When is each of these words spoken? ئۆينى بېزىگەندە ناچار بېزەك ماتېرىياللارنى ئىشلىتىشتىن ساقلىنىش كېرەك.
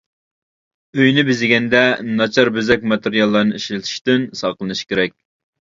ئۆينى 1.01 1.23
بېزىگەندە 1.27 1.83
ناچار 2.21 2.51
بېزەك 2.57 2.87
ماتېرىياللارنى 2.95 3.61
ئىشلىتىشتىن 3.61 4.29
ساقلىنىش 4.41 4.83
كېرەك. 4.93 5.19